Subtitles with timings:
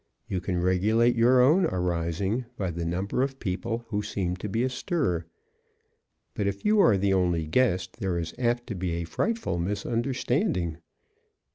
[0.27, 4.63] You can regulate your own arising by the number of people who seem to be
[4.63, 5.27] astir.
[6.33, 10.79] But if you are the only guest there is apt to be a frightful misunderstanding.